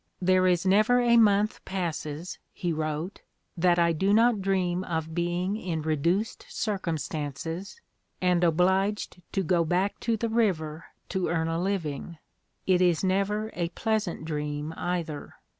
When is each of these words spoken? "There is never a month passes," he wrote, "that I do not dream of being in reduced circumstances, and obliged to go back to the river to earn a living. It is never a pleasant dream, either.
"There 0.19 0.47
is 0.47 0.65
never 0.65 0.99
a 0.99 1.15
month 1.15 1.63
passes," 1.63 2.39
he 2.51 2.73
wrote, 2.73 3.21
"that 3.55 3.77
I 3.77 3.91
do 3.93 4.15
not 4.15 4.41
dream 4.41 4.83
of 4.83 5.13
being 5.13 5.55
in 5.55 5.83
reduced 5.83 6.43
circumstances, 6.49 7.79
and 8.19 8.43
obliged 8.43 9.21
to 9.33 9.43
go 9.43 9.63
back 9.63 9.99
to 9.99 10.17
the 10.17 10.27
river 10.29 10.85
to 11.09 11.27
earn 11.27 11.49
a 11.49 11.61
living. 11.61 12.17
It 12.65 12.81
is 12.81 13.03
never 13.03 13.51
a 13.53 13.69
pleasant 13.69 14.25
dream, 14.25 14.73
either. 14.75 15.35